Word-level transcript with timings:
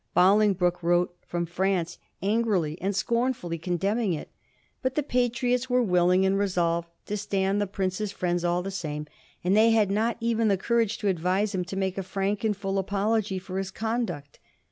Bolingbroke 0.15 0.81
wrote 0.81 1.15
from 1.27 1.45
France, 1.45 1.99
angrily 2.23 2.75
and 2.81 2.95
scornfully 2.95 3.59
condemning 3.59 4.13
it. 4.13 4.31
But 4.81 4.95
the 4.95 5.03
Patriots 5.03 5.69
were 5.69 5.83
willing, 5.83 6.25
and 6.25 6.39
resolved 6.39 6.87
to 7.05 7.15
stand 7.15 7.61
the 7.61 7.67
prince's 7.67 8.11
friends 8.11 8.43
all 8.43 8.63
the 8.63 8.71
same, 8.71 9.05
and 9.43 9.55
they 9.55 9.69
had 9.69 9.91
not 9.91 10.17
even 10.19 10.47
the 10.47 10.57
courage 10.57 10.97
to 10.99 11.07
advise 11.07 11.53
him 11.53 11.63
to 11.65 11.77
make 11.77 11.99
a 11.99 12.01
frank 12.01 12.43
and 12.43 12.57
full 12.57 12.79
apology 12.79 13.37
for 13.37 13.59
his 13.59 13.69
conduct. 13.69 14.39